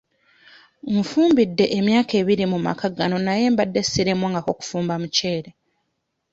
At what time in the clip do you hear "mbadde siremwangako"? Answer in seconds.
3.53-4.51